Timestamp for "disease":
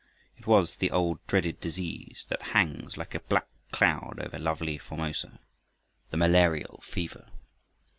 1.59-2.25